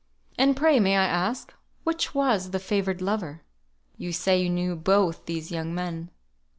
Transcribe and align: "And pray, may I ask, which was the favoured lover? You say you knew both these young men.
"And 0.35 0.57
pray, 0.57 0.79
may 0.79 0.97
I 0.97 1.05
ask, 1.05 1.53
which 1.83 2.15
was 2.15 2.49
the 2.49 2.57
favoured 2.57 3.03
lover? 3.03 3.43
You 3.97 4.11
say 4.13 4.41
you 4.41 4.49
knew 4.49 4.75
both 4.75 5.27
these 5.27 5.51
young 5.51 5.75
men. 5.75 6.09